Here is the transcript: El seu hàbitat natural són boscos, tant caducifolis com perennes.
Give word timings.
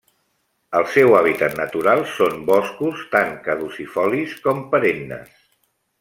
El 0.77 0.85
seu 0.93 1.11
hàbitat 1.17 1.57
natural 1.59 2.01
són 2.13 2.39
boscos, 2.49 3.03
tant 3.15 3.35
caducifolis 3.49 4.33
com 4.47 4.65
perennes. 4.73 5.37